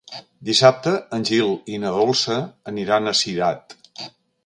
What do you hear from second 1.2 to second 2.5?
Gil i na Dolça